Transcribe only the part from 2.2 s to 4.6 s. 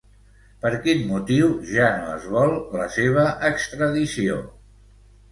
vol la seva extradició?